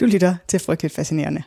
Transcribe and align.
Du 0.00 0.06
lytter 0.06 0.36
til 0.48 0.60
Frygteligt 0.60 0.94
Fascinerende. 0.94 1.42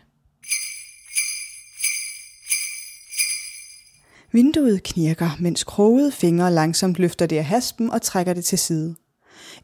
Vinduet 4.31 4.83
knirker, 4.83 5.29
mens 5.39 5.63
krogede 5.63 6.11
fingre 6.11 6.52
langsomt 6.52 6.97
løfter 6.99 7.25
det 7.25 7.38
af 7.38 7.45
haspen 7.45 7.91
og 7.91 8.02
trækker 8.02 8.33
det 8.33 8.45
til 8.45 8.59
side. 8.59 8.95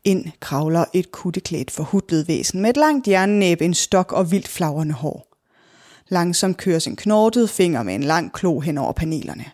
Ind 0.04 0.26
kravler 0.40 0.86
et 0.94 1.12
kutteklædt 1.12 1.72
forhudlet 1.72 2.28
væsen 2.28 2.62
med 2.62 2.70
et 2.70 2.78
langt 2.78 3.08
jernnæb, 3.08 3.62
en 3.62 3.74
stok 3.74 4.12
og 4.12 4.32
vildt 4.32 4.48
flagrende 4.48 4.94
hår. 4.94 5.37
Langsomt 6.10 6.58
kører 6.58 6.80
sin 6.80 6.96
knortede 6.96 7.48
finger 7.48 7.84
med 7.84 7.96
en 7.96 8.04
lang 8.04 8.34
klo 8.34 8.60
hen 8.60 8.78
over 8.78 8.92
panelerne. 8.92 9.46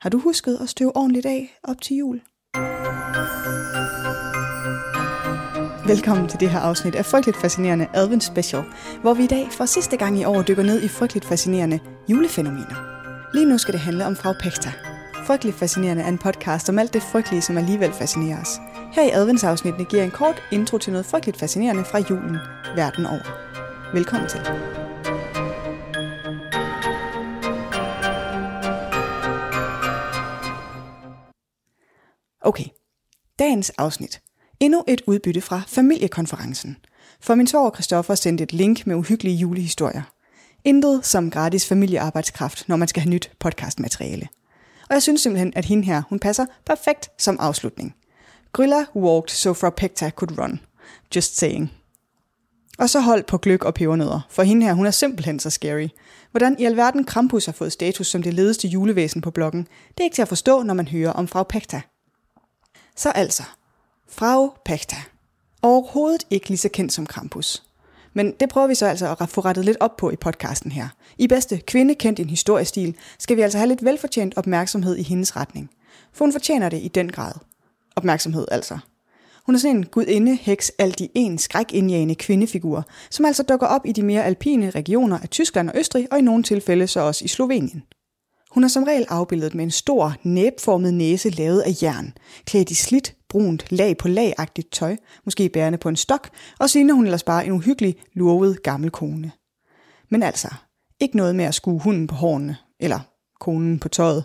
Har 0.00 0.10
du 0.10 0.18
husket 0.18 0.58
at 0.62 0.68
støve 0.68 0.96
ordentligt 0.96 1.26
af 1.26 1.58
op 1.62 1.80
til 1.80 1.96
jul? 1.96 2.20
Velkommen 5.86 6.28
til 6.28 6.40
det 6.40 6.50
her 6.50 6.58
afsnit 6.60 6.94
af 6.94 7.06
Frygteligt 7.06 7.36
Fascinerende 7.36 7.86
Advent 7.94 8.24
Special, 8.24 8.62
hvor 9.02 9.14
vi 9.14 9.24
i 9.24 9.26
dag 9.26 9.48
for 9.50 9.66
sidste 9.66 9.96
gang 9.96 10.18
i 10.18 10.24
år 10.24 10.42
dykker 10.42 10.62
ned 10.62 10.82
i 10.82 10.88
frygteligt 10.88 11.24
fascinerende 11.24 11.80
julefænomener. 12.08 12.76
Lige 13.34 13.46
nu 13.46 13.58
skal 13.58 13.72
det 13.72 13.80
handle 13.80 14.06
om 14.06 14.16
Frau 14.16 14.34
Pechta. 14.40 14.72
Frygteligt 15.26 15.56
Fascinerende 15.56 16.02
er 16.02 16.08
en 16.08 16.18
podcast 16.18 16.68
om 16.68 16.78
alt 16.78 16.94
det 16.94 17.02
frygtelige, 17.02 17.42
som 17.42 17.58
alligevel 17.58 17.92
fascinerer 17.92 18.40
os. 18.40 18.60
Her 18.92 19.02
i 19.02 19.10
adventsafsnittene 19.10 19.84
giver 19.84 20.02
en 20.02 20.10
kort 20.10 20.42
intro 20.52 20.78
til 20.78 20.92
noget 20.92 21.06
frygteligt 21.06 21.38
fascinerende 21.38 21.84
fra 21.84 21.98
julen 21.98 22.36
verden 22.76 23.06
over. 23.06 23.52
Velkommen 23.94 24.28
til. 24.28 24.40
Okay, 32.44 32.64
dagens 33.38 33.70
afsnit. 33.70 34.20
Endnu 34.60 34.84
et 34.88 35.02
udbytte 35.06 35.40
fra 35.40 35.62
familiekonferencen. 35.66 36.76
For 37.20 37.34
min 37.34 37.46
svoger 37.46 37.70
Christoffer 37.70 38.14
sendte 38.14 38.44
et 38.44 38.52
link 38.52 38.86
med 38.86 38.96
uhyggelige 38.96 39.36
julehistorier. 39.36 40.02
Intet 40.64 41.06
som 41.06 41.30
gratis 41.30 41.66
familiearbejdskraft, 41.68 42.68
når 42.68 42.76
man 42.76 42.88
skal 42.88 43.02
have 43.02 43.10
nyt 43.10 43.30
podcastmateriale. 43.40 44.28
Og 44.88 44.94
jeg 44.94 45.02
synes 45.02 45.20
simpelthen, 45.20 45.52
at 45.56 45.64
hende 45.64 45.84
her, 45.84 46.02
hun 46.08 46.18
passer 46.18 46.46
perfekt 46.66 47.10
som 47.18 47.36
afslutning. 47.40 47.94
Grilla 48.52 48.84
walked 48.96 49.30
so 49.30 49.52
fra 49.52 49.70
Pecta 49.70 50.10
could 50.10 50.38
run. 50.38 50.60
Just 51.16 51.36
saying. 51.38 51.72
Og 52.78 52.90
så 52.90 53.00
hold 53.00 53.24
på 53.24 53.38
gløk 53.38 53.64
og 53.64 53.74
pebernødder, 53.74 54.20
for 54.30 54.42
hende 54.42 54.66
her, 54.66 54.74
hun 54.74 54.86
er 54.86 54.90
simpelthen 54.90 55.40
så 55.40 55.50
scary. 55.50 55.88
Hvordan 56.30 56.56
i 56.58 56.64
alverden 56.64 57.04
Krampus 57.04 57.46
har 57.46 57.52
fået 57.52 57.72
status 57.72 58.06
som 58.06 58.22
det 58.22 58.34
ledeste 58.34 58.68
julevæsen 58.68 59.20
på 59.20 59.30
bloggen, 59.30 59.62
det 59.88 60.00
er 60.00 60.04
ikke 60.04 60.14
til 60.14 60.22
at 60.22 60.28
forstå, 60.28 60.62
når 60.62 60.74
man 60.74 60.88
hører 60.88 61.12
om 61.12 61.28
Frau 61.28 61.42
Pekta. 61.42 61.80
Så 62.96 63.10
altså, 63.10 63.42
Frau 64.08 64.52
Pachta. 64.64 64.96
Overhovedet 65.62 66.26
ikke 66.30 66.48
lige 66.48 66.58
så 66.58 66.68
kendt 66.68 66.92
som 66.92 67.06
Krampus. 67.06 67.62
Men 68.14 68.32
det 68.40 68.48
prøver 68.48 68.66
vi 68.66 68.74
så 68.74 68.86
altså 68.86 69.16
at 69.20 69.28
få 69.28 69.40
rettet 69.40 69.64
lidt 69.64 69.76
op 69.80 69.96
på 69.96 70.10
i 70.10 70.16
podcasten 70.16 70.72
her. 70.72 70.88
I 71.18 71.26
bedste 71.26 71.58
kvinde 71.58 71.94
kendt 71.94 72.20
en 72.20 72.30
historiestil, 72.30 72.96
skal 73.18 73.36
vi 73.36 73.42
altså 73.42 73.58
have 73.58 73.68
lidt 73.68 73.84
velfortjent 73.84 74.36
opmærksomhed 74.36 74.96
i 74.96 75.02
hendes 75.02 75.36
retning. 75.36 75.70
For 76.12 76.24
hun 76.24 76.32
fortjener 76.32 76.68
det 76.68 76.82
i 76.82 76.88
den 76.88 77.12
grad. 77.12 77.32
Opmærksomhed 77.96 78.46
altså. 78.50 78.78
Hun 79.46 79.54
er 79.54 79.58
sådan 79.58 79.76
en 79.76 79.86
gudinde, 79.86 80.34
heks, 80.34 80.72
alt 80.78 81.00
i 81.00 81.10
en 81.14 81.38
skrækindjagende 81.38 82.14
kvindefigur, 82.14 82.86
som 83.10 83.24
altså 83.24 83.42
dukker 83.42 83.66
op 83.66 83.86
i 83.86 83.92
de 83.92 84.02
mere 84.02 84.24
alpine 84.24 84.70
regioner 84.70 85.18
af 85.18 85.28
Tyskland 85.28 85.70
og 85.70 85.78
Østrig, 85.78 86.08
og 86.12 86.18
i 86.18 86.22
nogle 86.22 86.42
tilfælde 86.42 86.86
så 86.86 87.00
også 87.00 87.24
i 87.24 87.28
Slovenien. 87.28 87.82
Hun 88.54 88.64
er 88.64 88.68
som 88.68 88.84
regel 88.84 89.06
afbildet 89.08 89.54
med 89.54 89.64
en 89.64 89.70
stor, 89.70 90.14
næbformet 90.22 90.94
næse 90.94 91.30
lavet 91.30 91.60
af 91.60 91.82
jern, 91.82 92.12
klædt 92.44 92.70
i 92.70 92.74
slidt, 92.74 93.14
brunt, 93.28 93.72
lag 93.72 93.98
på 93.98 94.08
lagagtigt 94.08 94.72
tøj, 94.72 94.96
måske 95.24 95.48
bærende 95.48 95.78
på 95.78 95.88
en 95.88 95.96
stok, 95.96 96.30
og 96.58 96.70
så 96.70 96.78
ligner 96.78 96.94
hun 96.94 97.04
ellers 97.04 97.22
bare 97.22 97.46
en 97.46 97.52
uhyggelig, 97.52 97.96
lurvet 98.14 98.62
gammel 98.62 98.90
kone. 98.90 99.32
Men 100.10 100.22
altså, 100.22 100.48
ikke 101.00 101.16
noget 101.16 101.36
med 101.36 101.44
at 101.44 101.54
skue 101.54 101.80
hunden 101.80 102.06
på 102.06 102.14
hårene, 102.14 102.56
eller 102.80 103.00
konen 103.40 103.78
på 103.78 103.88
tøjet. 103.88 104.24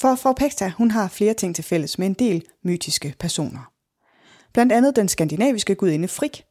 For 0.00 0.14
Frau 0.14 0.32
Pekta, 0.32 0.72
hun 0.76 0.90
har 0.90 1.08
flere 1.08 1.34
ting 1.34 1.54
til 1.54 1.64
fælles 1.64 1.98
med 1.98 2.06
en 2.06 2.14
del 2.14 2.44
mytiske 2.64 3.14
personer. 3.18 3.70
Blandt 4.52 4.72
andet 4.72 4.96
den 4.96 5.08
skandinaviske 5.08 5.74
gudinde 5.74 6.08
Frik. 6.08 6.44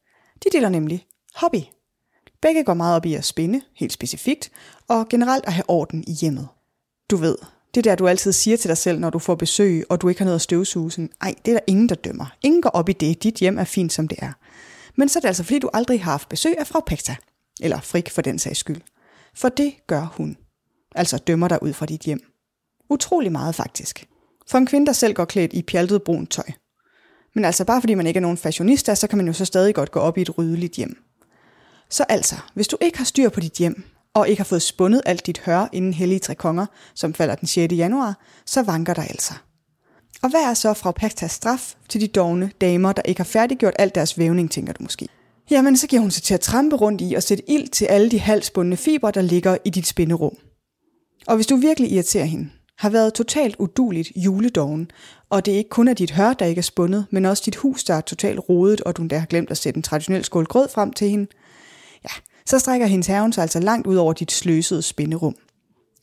De 0.43 0.49
deler 0.51 0.69
nemlig 0.69 1.05
hobby. 1.35 1.61
Begge 2.41 2.63
går 2.63 2.73
meget 2.73 2.95
op 2.95 3.05
i 3.05 3.13
at 3.13 3.25
spinde, 3.25 3.61
helt 3.75 3.93
specifikt, 3.93 4.51
og 4.87 5.09
generelt 5.09 5.45
at 5.45 5.53
have 5.53 5.69
orden 5.69 6.03
i 6.07 6.11
hjemmet. 6.11 6.47
Du 7.11 7.17
ved, 7.17 7.35
det 7.75 7.83
der, 7.83 7.95
du 7.95 8.07
altid 8.07 8.31
siger 8.31 8.57
til 8.57 8.67
dig 8.67 8.77
selv, 8.77 8.99
når 8.99 9.09
du 9.09 9.19
får 9.19 9.35
besøg, 9.35 9.85
og 9.89 10.01
du 10.01 10.09
ikke 10.09 10.21
har 10.21 10.25
noget 10.25 10.35
at 10.35 10.41
støvsuge. 10.41 10.91
Sådan, 10.91 11.09
Ej, 11.21 11.35
det 11.45 11.51
er 11.51 11.55
der 11.55 11.63
ingen, 11.67 11.89
der 11.89 11.95
dømmer. 11.95 12.35
Ingen 12.41 12.61
går 12.61 12.69
op 12.69 12.89
i 12.89 12.93
det. 12.93 13.23
Dit 13.23 13.35
hjem 13.35 13.59
er 13.59 13.63
fint, 13.63 13.93
som 13.93 14.07
det 14.07 14.17
er. 14.21 14.31
Men 14.95 15.09
så 15.09 15.19
er 15.19 15.21
det 15.21 15.27
altså, 15.27 15.43
fordi 15.43 15.59
du 15.59 15.69
aldrig 15.73 16.03
har 16.03 16.11
haft 16.11 16.29
besøg 16.29 16.55
af 16.59 16.67
Frau 16.67 16.81
Pekta. 16.81 17.15
Eller 17.61 17.81
Frik 17.81 18.09
for 18.09 18.21
den 18.21 18.39
sags 18.39 18.59
skyld. 18.59 18.81
For 19.35 19.49
det 19.49 19.73
gør 19.87 20.13
hun. 20.17 20.37
Altså 20.95 21.17
dømmer 21.17 21.47
dig 21.47 21.63
ud 21.63 21.73
fra 21.73 21.85
dit 21.85 22.01
hjem. 22.01 22.19
Utrolig 22.89 23.31
meget 23.31 23.55
faktisk. 23.55 24.07
For 24.47 24.57
en 24.57 24.65
kvinde, 24.65 24.85
der 24.85 24.93
selv 24.93 25.13
går 25.13 25.25
klædt 25.25 25.53
i 25.53 25.61
pjaltet 25.61 26.03
brunt 26.03 26.31
tøj. 26.31 26.51
Men 27.35 27.45
altså 27.45 27.65
bare 27.65 27.81
fordi 27.81 27.93
man 27.93 28.07
ikke 28.07 28.17
er 28.17 28.21
nogen 28.21 28.37
fashionista, 28.37 28.95
så 28.95 29.07
kan 29.07 29.17
man 29.17 29.27
jo 29.27 29.33
så 29.33 29.45
stadig 29.45 29.75
godt 29.75 29.91
gå 29.91 29.99
op 29.99 30.17
i 30.17 30.21
et 30.21 30.37
ryddeligt 30.37 30.73
hjem. 30.73 31.03
Så 31.89 32.05
altså, 32.09 32.35
hvis 32.53 32.67
du 32.67 32.77
ikke 32.81 32.97
har 32.97 33.05
styr 33.05 33.29
på 33.29 33.39
dit 33.39 33.53
hjem, 33.53 33.83
og 34.13 34.29
ikke 34.29 34.39
har 34.39 34.45
fået 34.45 34.61
spundet 34.61 35.01
alt 35.05 35.25
dit 35.25 35.39
hør 35.39 35.67
inden 35.73 35.93
hellige 35.93 36.19
tre 36.19 36.35
konger, 36.35 36.65
som 36.95 37.13
falder 37.13 37.35
den 37.35 37.47
6. 37.47 37.73
januar, 37.73 38.19
så 38.45 38.63
vanker 38.63 38.93
der 38.93 39.01
altså. 39.01 39.33
Og 40.21 40.29
hvad 40.29 40.41
er 40.41 40.53
så 40.53 40.73
fra 40.73 40.91
Pactas 40.91 41.31
straf 41.31 41.75
til 41.89 42.01
de 42.01 42.07
dogne 42.07 42.51
damer, 42.61 42.91
der 42.91 43.01
ikke 43.01 43.19
har 43.19 43.25
færdiggjort 43.25 43.73
alt 43.79 43.95
deres 43.95 44.17
vævning, 44.17 44.51
tænker 44.51 44.73
du 44.73 44.83
måske? 44.83 45.07
Jamen, 45.51 45.77
så 45.77 45.87
giver 45.87 46.01
hun 46.01 46.11
sig 46.11 46.23
til 46.23 46.33
at 46.33 46.39
trampe 46.39 46.75
rundt 46.75 47.01
i 47.01 47.13
og 47.13 47.23
sætte 47.23 47.51
ild 47.51 47.67
til 47.67 47.85
alle 47.85 48.11
de 48.11 48.19
halsbundne 48.19 48.77
fibre, 48.77 49.11
der 49.11 49.21
ligger 49.21 49.57
i 49.65 49.69
dit 49.69 49.87
spinderum. 49.87 50.35
Og 51.27 51.35
hvis 51.35 51.47
du 51.47 51.55
virkelig 51.55 51.91
irriterer 51.91 52.25
hende, 52.25 52.49
har 52.77 52.89
været 52.89 53.13
totalt 53.13 53.55
uduligt 53.59 54.11
juledoven, 54.15 54.91
og 55.29 55.45
det 55.45 55.53
er 55.53 55.57
ikke 55.57 55.69
kun 55.69 55.87
er 55.87 55.93
dit 55.93 56.11
hør, 56.11 56.33
der 56.33 56.45
ikke 56.45 56.59
er 56.59 56.63
spundet, 56.63 57.05
men 57.11 57.25
også 57.25 57.43
dit 57.45 57.55
hus, 57.55 57.83
der 57.83 57.93
er 57.93 58.01
totalt 58.01 58.39
rodet, 58.49 58.81
og 58.81 58.97
du 58.97 59.05
der 59.05 59.17
har 59.17 59.25
glemt 59.25 59.51
at 59.51 59.57
sætte 59.57 59.77
en 59.77 59.83
traditionel 59.83 60.25
skål 60.25 60.45
grød 60.45 60.69
frem 60.69 60.93
til 60.93 61.09
hende, 61.09 61.27
ja, 62.03 62.09
så 62.51 62.59
strækker 62.59 62.87
hendes 62.87 63.07
haven 63.07 63.33
sig 63.33 63.41
altså 63.41 63.59
langt 63.59 63.87
ud 63.87 63.95
over 63.95 64.13
dit 64.13 64.31
sløsede 64.31 64.81
spinderum. 64.81 65.35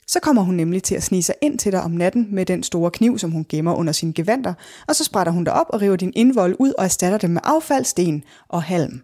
Så 0.07 0.21
kommer 0.21 0.43
hun 0.43 0.55
nemlig 0.55 0.83
til 0.83 0.95
at 0.95 1.03
snige 1.03 1.23
sig 1.23 1.35
ind 1.43 1.59
til 1.59 1.73
dig 1.73 1.83
om 1.83 1.91
natten 1.91 2.29
med 2.31 2.47
den 2.47 2.63
store 2.63 2.91
kniv, 2.91 3.19
som 3.19 3.31
hun 3.31 3.47
gemmer 3.49 3.75
under 3.75 3.93
sine 3.93 4.13
gevanter, 4.13 4.55
og 4.87 4.97
så 4.97 5.05
sprætter 5.05 5.33
hun 5.33 5.45
dig 5.45 5.53
op 5.53 5.67
og 5.69 5.83
river 5.83 5.97
din 5.97 6.13
indvold 6.17 6.57
ud 6.59 6.73
og 6.79 6.85
erstatter 6.85 7.19
dem 7.19 7.31
med 7.31 7.41
affald, 7.45 7.85
sten 7.85 8.25
og 8.49 8.63
halm. 8.63 9.01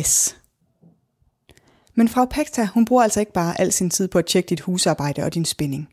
Yes. 0.00 0.36
Men 1.94 2.08
fra 2.08 2.24
Pekta, 2.24 2.68
hun 2.74 2.84
bruger 2.84 3.02
altså 3.02 3.20
ikke 3.20 3.32
bare 3.32 3.60
al 3.60 3.72
sin 3.72 3.90
tid 3.90 4.08
på 4.08 4.18
at 4.18 4.26
tjekke 4.26 4.48
dit 4.48 4.60
husarbejde 4.60 5.22
og 5.22 5.34
din 5.34 5.44
spænding. 5.44 5.88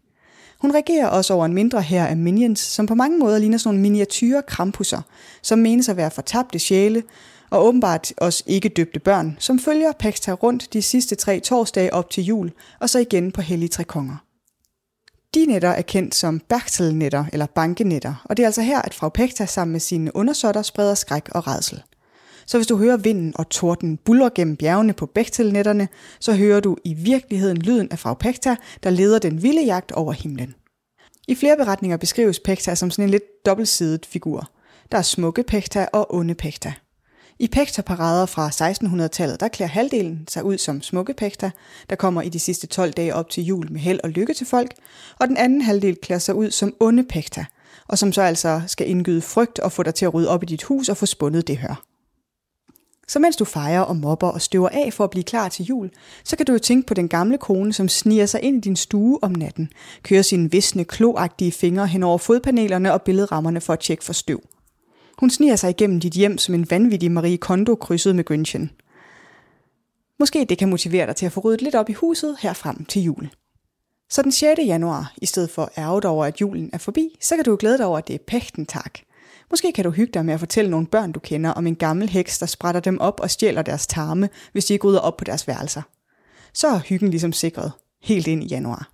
Hun 0.62 0.76
regerer 0.76 1.08
også 1.08 1.34
over 1.34 1.46
en 1.46 1.54
mindre 1.54 1.82
her 1.82 2.06
af 2.06 2.18
minions, 2.18 2.60
som 2.60 2.86
på 2.86 2.96
mange 2.96 3.20
måder 3.20 3.40
ligner 3.40 3.58
sådan 3.58 3.68
nogle 3.76 3.82
miniatyre 3.82 4.42
krampusser, 4.48 5.02
som 5.42 5.60
menes 5.60 5.90
at 5.90 5.98
være 5.98 6.12
fortabte 6.12 6.60
sjæle, 6.60 7.04
og 7.50 7.66
åbenbart 7.66 8.14
også 8.18 8.44
ikke 8.48 8.70
døbte 8.70 9.00
børn, 9.00 9.38
som 9.40 9.60
følger 9.60 9.92
Paxta 9.92 10.32
rundt 10.32 10.74
de 10.74 10.82
sidste 10.82 11.16
tre 11.16 11.40
torsdage 11.40 11.94
op 11.94 12.10
til 12.10 12.24
jul, 12.24 12.52
og 12.80 12.90
så 12.90 13.00
igen 13.00 13.32
på 13.32 13.42
Hellige 13.42 13.70
Tre 13.70 13.84
Konger. 13.84 14.18
De 15.34 15.46
netter 15.46 15.70
er 15.70 15.82
kendt 15.82 16.16
som 16.16 16.40
Berchtelnetter 16.40 17.26
eller 17.34 17.46
bankenetter, 17.46 18.26
og 18.26 18.38
det 18.38 18.44
er 18.44 18.48
altså 18.48 18.62
her, 18.62 18.82
at 18.82 18.94
Frau 18.94 19.10
Pekta 19.10 19.46
sammen 19.46 19.72
med 19.72 19.80
sine 19.80 20.16
undersåtter 20.16 20.62
spreder 20.62 20.96
skræk 20.96 21.30
og 21.30 21.48
redsel. 21.48 21.84
Så 22.46 22.58
hvis 22.58 22.68
du 22.68 22.78
hører 22.78 22.98
vinden 22.98 23.34
og 23.36 23.50
torden 23.50 23.98
buller 23.98 24.30
gennem 24.36 24.58
bjergene 24.58 24.94
på 24.94 25.06
Bechtelnetterne, 25.06 25.88
så 26.20 26.34
hører 26.34 26.60
du 26.60 26.78
i 26.84 26.94
virkeligheden 26.94 27.58
lyden 27.58 27.88
af 27.92 28.00
Frau 28.00 28.14
Pekta, 28.14 28.56
der 28.84 28.90
leder 28.90 29.20
den 29.20 29.44
vilde 29.44 29.66
jagt 29.66 29.92
over 29.92 30.14
himlen. 30.14 30.56
I 31.28 31.36
flere 31.36 31.58
beretninger 31.58 31.98
beskrives 31.98 32.40
Pekta 32.40 32.76
som 32.76 32.92
sådan 32.92 33.04
en 33.04 33.10
lidt 33.10 33.46
dobbeltsidet 33.46 34.06
figur. 34.06 34.52
Der 34.92 34.98
er 34.98 35.02
smukke 35.02 35.44
Pekta 35.44 35.88
og 35.94 36.16
onde 36.16 36.36
Pekta. 36.36 36.74
I 37.42 37.48
pekterparader 37.48 38.26
fra 38.26 38.50
1600-tallet, 38.50 39.40
der 39.40 39.48
klæder 39.48 39.72
halvdelen 39.72 40.28
sig 40.28 40.44
ud 40.44 40.58
som 40.58 40.82
smukke 40.82 41.14
pekter, 41.14 41.50
der 41.90 41.96
kommer 41.96 42.22
i 42.22 42.30
de 42.30 42.40
sidste 42.40 42.68
12 42.68 42.92
dage 42.92 43.16
op 43.16 43.30
til 43.30 43.44
jul 43.44 43.72
med 43.72 43.80
held 43.80 44.00
og 44.04 44.10
lykke 44.10 44.34
til 44.34 44.48
folk, 44.48 44.74
og 45.20 45.28
den 45.28 45.38
anden 45.38 45.62
halvdel 45.62 45.96
klæder 45.96 46.20
sig 46.20 46.36
ud 46.36 46.52
som 46.52 46.74
onde 46.80 47.04
pekta, 47.04 47.46
og 47.88 47.98
som 47.98 48.12
så 48.12 48.22
altså 48.22 48.62
skal 48.68 48.90
indgyde 48.90 49.22
frygt 49.22 49.60
og 49.60 49.72
få 49.72 49.84
dig 49.84 49.96
til 49.96 50.06
at 50.06 50.14
rydde 50.14 50.30
op 50.30 50.44
i 50.44 50.46
dit 50.46 50.64
hus 50.64 50.90
og 50.90 50.98
få 50.98 51.06
spundet 51.06 51.48
det 51.48 51.58
her. 51.58 51.84
Så 53.08 53.20
mens 53.20 53.36
du 53.36 53.46
fejrer 53.46 53.82
og 53.82 53.96
mobber 53.96 54.28
og 54.28 54.42
støver 54.42 54.70
af 54.70 54.94
for 54.94 55.04
at 55.04 55.10
blive 55.10 55.24
klar 55.24 55.50
til 55.50 55.66
jul, 55.66 55.90
så 56.24 56.36
kan 56.36 56.46
du 56.46 56.52
jo 56.52 56.60
tænke 56.60 56.88
på 56.88 56.94
den 56.94 57.08
gamle 57.08 57.38
kone, 57.38 57.74
som 57.74 57.90
sniger 57.90 58.26
sig 58.26 58.42
ind 58.42 58.58
i 58.58 58.62
din 58.62 58.76
stue 58.76 59.20
om 59.22 59.32
natten, 59.32 59.70
kører 60.04 60.22
sine 60.22 60.52
visne, 60.52 60.86
kloagtige 60.86 61.52
fingre 61.52 61.88
hen 61.88 62.04
over 62.04 62.18
fodpanelerne 62.18 62.94
og 62.94 63.02
billedrammerne 63.02 63.62
for 63.62 63.74
at 63.74 63.80
tjekke 63.80 64.04
for 64.04 64.14
støv– 64.14 64.42
hun 65.20 65.30
sniger 65.30 65.56
sig 65.56 65.70
igennem 65.70 66.00
dit 66.00 66.14
hjem 66.14 66.38
som 66.38 66.56
en 66.56 66.70
vanvittig 66.70 67.12
Marie 67.12 67.38
Kondo 67.38 67.76
krydset 67.76 68.16
med 68.16 68.24
Grinchen. 68.24 68.72
Måske 70.20 70.46
det 70.46 70.58
kan 70.58 70.70
motivere 70.70 71.08
dig 71.08 71.16
til 71.16 71.26
at 71.26 71.32
få 71.32 71.40
ryddet 71.40 71.62
lidt 71.62 71.76
op 71.76 71.90
i 71.90 71.94
huset 71.94 72.38
her 72.40 72.54
frem 72.54 72.86
til 72.86 73.02
jul. 73.02 73.30
Så 74.10 74.22
den 74.22 74.32
6. 74.32 74.60
januar, 74.66 75.14
i 75.22 75.26
stedet 75.26 75.50
for 75.50 75.72
ærget 75.78 76.06
over, 76.06 76.26
at 76.26 76.42
julen 76.42 76.70
er 76.74 76.78
forbi, 76.78 77.18
så 77.22 77.36
kan 77.36 77.46
du 77.46 77.56
glæde 77.60 77.78
dig 77.78 77.86
over, 77.86 77.98
at 77.98 78.08
det 78.08 78.14
er 78.14 78.24
pægtentag. 78.28 78.92
Måske 79.50 79.72
kan 79.72 79.84
du 79.84 79.92
hygge 79.92 80.14
dig 80.14 80.26
med 80.26 80.34
at 80.34 80.40
fortælle 80.40 80.72
nogle 80.72 80.88
børn, 80.88 81.12
du 81.12 81.20
kender, 81.20 81.52
om 81.52 81.68
en 81.68 81.76
gammel 81.76 82.10
heks, 82.10 82.40
der 82.40 82.46
sprætter 82.46 82.82
dem 82.82 83.00
op 83.00 83.20
og 83.20 83.30
stjæler 83.30 83.62
deres 83.62 83.88
tarme, 83.88 84.30
hvis 84.52 84.66
de 84.66 84.74
ikke 84.74 84.88
rydder 84.88 85.00
op 85.00 85.18
på 85.18 85.24
deres 85.24 85.48
værelser. 85.48 85.82
Så 86.54 86.68
er 86.68 86.80
hyggen 86.80 87.10
ligesom 87.10 87.34
sikret, 87.34 87.72
helt 88.02 88.28
ind 88.28 88.44
i 88.44 88.48
januar. 88.48 88.92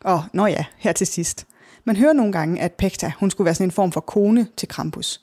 Og 0.00 0.24
nå 0.32 0.46
ja, 0.46 0.64
her 0.76 0.92
til 0.92 1.06
sidst. 1.06 1.46
Man 1.84 1.96
hører 1.96 2.12
nogle 2.12 2.32
gange, 2.32 2.60
at 2.60 2.72
Pekta, 2.72 3.12
hun 3.18 3.30
skulle 3.30 3.44
være 3.44 3.54
sådan 3.54 3.66
en 3.66 3.70
form 3.70 3.92
for 3.92 4.00
kone 4.00 4.46
til 4.56 4.68
Krampus. 4.68 5.20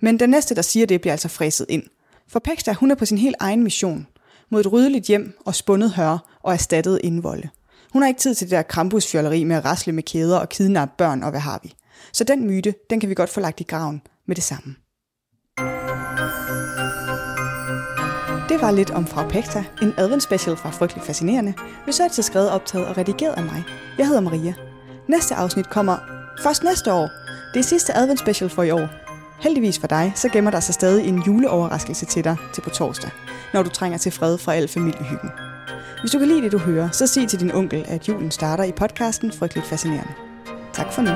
Men 0.00 0.20
den 0.20 0.30
næste, 0.30 0.54
der 0.54 0.62
siger 0.62 0.86
det, 0.86 1.00
bliver 1.00 1.12
altså 1.12 1.28
fræset 1.28 1.66
ind. 1.68 1.82
For 2.28 2.38
Pekta, 2.38 2.72
hun 2.72 2.90
er 2.90 2.94
på 2.94 3.04
sin 3.04 3.18
helt 3.18 3.36
egen 3.40 3.62
mission. 3.62 4.06
Mod 4.50 4.60
et 4.60 4.72
ryddeligt 4.72 5.06
hjem 5.06 5.38
og 5.44 5.54
spundet 5.54 5.92
hør 5.92 6.38
og 6.42 6.52
erstattet 6.52 7.00
indvolde. 7.04 7.48
Hun 7.92 8.02
har 8.02 8.08
ikke 8.08 8.20
tid 8.20 8.34
til 8.34 8.46
det 8.46 8.50
der 8.50 8.62
krampusfjolleri 8.62 9.44
med 9.44 9.56
at 9.56 9.64
rasle 9.64 9.92
med 9.92 10.02
kæder 10.02 10.38
og 10.38 10.48
kidnappe 10.48 10.94
børn 10.98 11.22
og 11.22 11.30
hvad 11.30 11.40
har 11.40 11.60
vi. 11.62 11.74
Så 12.12 12.24
den 12.24 12.46
myte, 12.46 12.74
den 12.90 13.00
kan 13.00 13.08
vi 13.08 13.14
godt 13.14 13.30
få 13.30 13.40
lagt 13.40 13.60
i 13.60 13.64
graven 13.64 14.02
med 14.26 14.36
det 14.36 14.44
samme. 14.44 14.74
Det 18.48 18.60
var 18.60 18.70
lidt 18.70 18.90
om 18.90 19.06
Frau 19.06 19.28
Pekta, 19.28 19.64
en 19.82 19.92
adventspecial 19.96 20.56
fra 20.56 20.70
Frygtelig 20.70 21.04
Fascinerende. 21.04 21.54
Research 21.88 22.18
er 22.18 22.22
skrevet, 22.22 22.50
optaget 22.50 22.86
og 22.86 22.98
redigeret 22.98 23.34
af 23.34 23.44
mig. 23.44 23.64
Jeg 23.98 24.06
hedder 24.06 24.20
Maria. 24.20 24.65
Næste 25.08 25.34
afsnit 25.34 25.70
kommer 25.70 25.96
først 26.42 26.64
næste 26.64 26.92
år. 26.92 27.10
Det 27.54 27.60
er 27.60 27.64
sidste 27.64 27.96
adventsspecial 27.96 28.50
for 28.50 28.62
i 28.62 28.70
år. 28.70 28.88
Heldigvis 29.40 29.78
for 29.78 29.86
dig, 29.86 30.12
så 30.14 30.28
gemmer 30.28 30.50
der 30.50 30.60
sig 30.60 30.74
stadig 30.74 31.08
en 31.08 31.22
juleoverraskelse 31.22 32.06
til 32.06 32.24
dig 32.24 32.36
til 32.54 32.60
på 32.60 32.70
torsdag, 32.70 33.10
når 33.52 33.62
du 33.62 33.68
trænger 33.68 33.98
til 33.98 34.12
fred 34.12 34.38
fra 34.38 34.54
al 34.54 34.68
familiehyggen. 34.68 35.30
Hvis 36.00 36.10
du 36.10 36.18
kan 36.18 36.28
lide 36.28 36.42
det, 36.42 36.52
du 36.52 36.58
hører, 36.58 36.90
så 36.90 37.06
sig 37.06 37.28
til 37.28 37.40
din 37.40 37.52
onkel, 37.52 37.84
at 37.88 38.08
julen 38.08 38.30
starter 38.30 38.64
i 38.64 38.72
podcasten 38.72 39.32
Frygteligt 39.32 39.66
Fascinerende. 39.66 40.12
Tak 40.72 40.92
for 40.92 41.02
nu. 41.02 41.10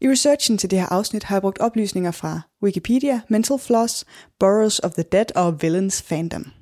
I 0.00 0.10
researchen 0.10 0.58
til 0.58 0.70
det 0.70 0.78
her 0.78 0.86
afsnit 0.86 1.24
har 1.24 1.36
jeg 1.36 1.42
brugt 1.42 1.58
oplysninger 1.58 2.10
fra 2.10 2.40
Wikipedia, 2.62 3.20
Mental 3.28 3.58
Floss, 3.58 4.04
Burrows 4.40 4.78
of 4.78 4.92
the 4.92 5.04
Dead 5.12 5.36
og 5.36 5.62
Villains 5.62 6.02
Fandom. 6.02 6.57